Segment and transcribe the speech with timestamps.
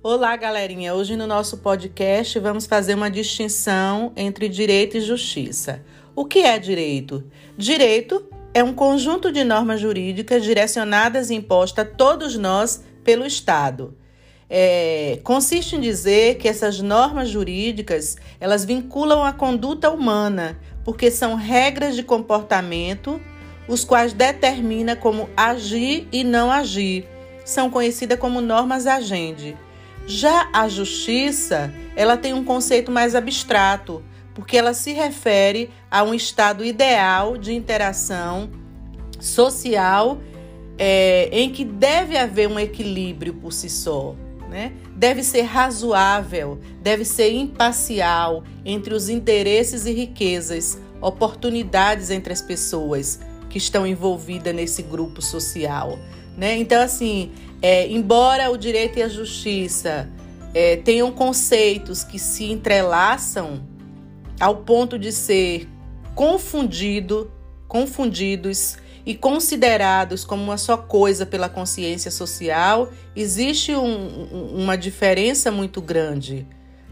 [0.00, 0.94] Olá, galerinha.
[0.94, 5.82] Hoje no nosso podcast vamos fazer uma distinção entre direito e justiça.
[6.14, 7.24] O que é direito?
[7.56, 8.24] Direito
[8.54, 13.98] é um conjunto de normas jurídicas direcionadas e impostas a todos nós pelo Estado.
[14.48, 21.34] É, consiste em dizer que essas normas jurídicas elas vinculam a conduta humana, porque são
[21.34, 23.20] regras de comportamento,
[23.66, 27.04] os quais determina como agir e não agir.
[27.44, 29.56] São conhecidas como normas agendi.
[30.08, 34.02] Já a justiça, ela tem um conceito mais abstrato,
[34.34, 38.48] porque ela se refere a um estado ideal de interação
[39.20, 40.18] social
[40.78, 44.16] é, em que deve haver um equilíbrio por si só.
[44.48, 44.72] Né?
[44.96, 53.20] Deve ser razoável, deve ser imparcial entre os interesses e riquezas, oportunidades entre as pessoas
[53.48, 55.98] que estão envolvidas nesse grupo social.
[56.36, 56.56] Né?
[56.56, 60.08] Então, assim, é, embora o direito e a justiça
[60.54, 63.60] é, tenham conceitos que se entrelaçam
[64.40, 65.68] ao ponto de ser
[66.14, 67.30] confundido,
[67.66, 75.80] confundidos e considerados como uma só coisa pela consciência social, existe um, uma diferença muito
[75.80, 76.46] grande.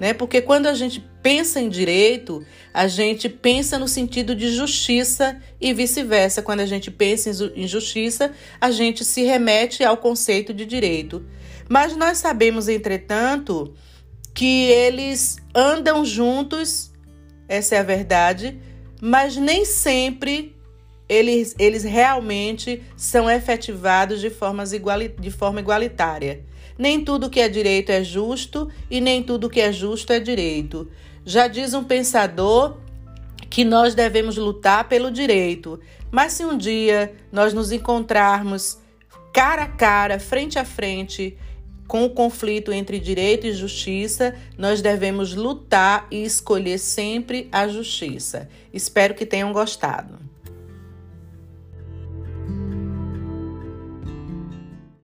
[0.00, 0.14] Né?
[0.14, 5.74] Porque quando a gente pensa em direito, a gente pensa no sentido de justiça e
[5.74, 6.40] vice-versa.
[6.40, 11.22] Quando a gente pensa em justiça, a gente se remete ao conceito de direito.
[11.68, 13.74] Mas nós sabemos, entretanto,
[14.34, 16.90] que eles andam juntos,
[17.46, 18.58] essa é a verdade,
[19.02, 20.56] mas nem sempre
[21.10, 26.44] eles, eles realmente são efetivados de, formas iguali, de forma igualitária.
[26.78, 30.88] Nem tudo que é direito é justo e nem tudo que é justo é direito.
[31.24, 32.76] Já diz um pensador
[33.50, 35.80] que nós devemos lutar pelo direito,
[36.12, 38.78] mas se um dia nós nos encontrarmos
[39.32, 41.36] cara a cara, frente a frente,
[41.88, 48.48] com o conflito entre direito e justiça, nós devemos lutar e escolher sempre a justiça.
[48.72, 50.29] Espero que tenham gostado.